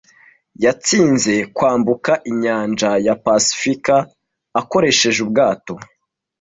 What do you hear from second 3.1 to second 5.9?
pasifika akoresheje ubwato.